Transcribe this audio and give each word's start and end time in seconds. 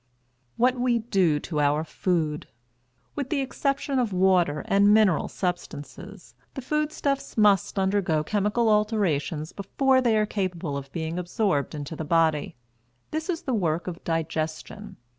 WHAT 0.57 0.79
WE 0.79 0.97
DO 0.97 1.39
TO 1.39 1.59
OUR 1.59 1.83
FOOD. 1.83 2.47
With 3.13 3.29
the 3.29 3.41
exception 3.41 3.99
of 3.99 4.11
water 4.11 4.65
and 4.67 4.91
mineral 4.91 5.27
substances, 5.27 6.33
the 6.55 6.61
food 6.63 6.91
stuffs 6.91 7.37
must 7.37 7.77
undergo 7.77 8.23
chemical 8.23 8.67
alterations 8.67 9.51
before 9.51 10.01
they 10.01 10.17
are 10.17 10.25
capable 10.25 10.75
of 10.75 10.91
being 10.91 11.19
absorbed 11.19 11.75
into 11.75 11.95
the 11.95 12.03
body; 12.03 12.55
this 13.11 13.29
is 13.29 13.43
the 13.43 13.53
work 13.53 13.85
of 13.85 14.03
digestion. 14.03 14.97